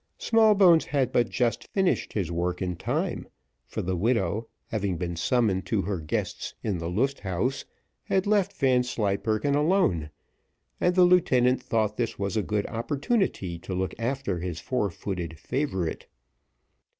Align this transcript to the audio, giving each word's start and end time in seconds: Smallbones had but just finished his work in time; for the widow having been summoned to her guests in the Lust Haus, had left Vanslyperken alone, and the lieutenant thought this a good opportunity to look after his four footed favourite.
Smallbones 0.17 0.85
had 0.85 1.11
but 1.11 1.29
just 1.29 1.67
finished 1.73 2.13
his 2.13 2.31
work 2.31 2.59
in 2.59 2.75
time; 2.75 3.27
for 3.67 3.83
the 3.83 3.95
widow 3.95 4.47
having 4.69 4.97
been 4.97 5.15
summoned 5.15 5.67
to 5.67 5.83
her 5.83 5.99
guests 5.99 6.55
in 6.63 6.79
the 6.79 6.89
Lust 6.89 7.19
Haus, 7.19 7.65
had 8.05 8.25
left 8.25 8.51
Vanslyperken 8.51 9.53
alone, 9.53 10.09
and 10.79 10.95
the 10.95 11.05
lieutenant 11.05 11.61
thought 11.61 11.97
this 11.97 12.15
a 12.35 12.41
good 12.41 12.65
opportunity 12.65 13.59
to 13.59 13.75
look 13.75 13.93
after 13.99 14.39
his 14.39 14.59
four 14.59 14.89
footed 14.89 15.37
favourite. 15.37 16.07